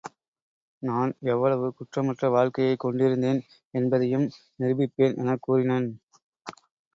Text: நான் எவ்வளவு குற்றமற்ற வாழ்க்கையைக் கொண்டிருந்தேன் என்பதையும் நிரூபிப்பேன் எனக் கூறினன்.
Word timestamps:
நான் 0.83 1.11
எவ்வளவு 1.23 1.73
குற்றமற்ற 1.73 2.29
வாழ்க்கையைக் 2.29 2.79
கொண்டிருந்தேன் 2.79 3.41
என்பதையும் 3.73 4.27
நிரூபிப்பேன் 4.59 5.15
எனக் 5.17 5.43
கூறினன். 5.43 5.87